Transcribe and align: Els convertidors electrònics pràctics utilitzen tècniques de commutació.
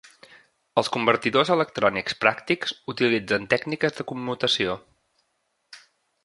Els 0.81 0.87
convertidors 0.95 1.51
electrònics 1.55 2.17
pràctics 2.23 2.73
utilitzen 2.95 3.45
tècniques 3.55 3.95
de 4.01 4.07
commutació. 4.13 4.75